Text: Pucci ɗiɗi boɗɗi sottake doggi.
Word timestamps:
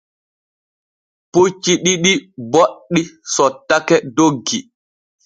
Pucci 1.31 1.73
ɗiɗi 1.83 2.11
boɗɗi 2.51 3.01
sottake 3.33 3.95
doggi. 4.15 4.59